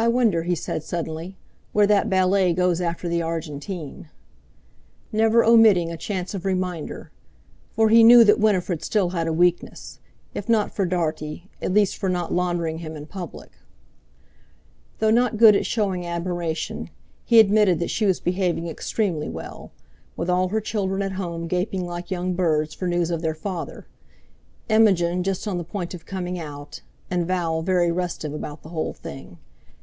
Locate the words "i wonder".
0.00-0.44